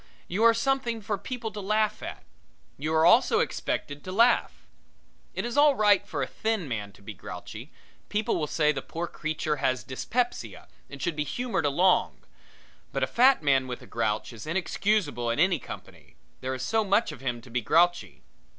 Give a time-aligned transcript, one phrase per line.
[0.27, 2.23] You are something for people to laugh at.
[2.75, 4.65] You are also expected to laugh.
[5.35, 7.71] It is all right for a thin man to be grouchy;
[8.09, 12.21] people will say the poor creature has dyspepsia and should be humored along.
[12.91, 16.83] But a fat man with a grouch is inexcusable in any company there is so
[16.83, 18.23] much of him to be grouchy.